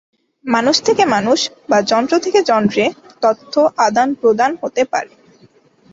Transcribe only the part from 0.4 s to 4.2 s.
মানুষ থেকে মানুষ বা যন্ত্র থেকে যন্ত্রে তথ্য আদান